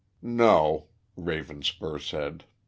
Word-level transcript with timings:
"No," 0.23 0.87
Ravenspur 1.15 1.99
said. 2.01 2.45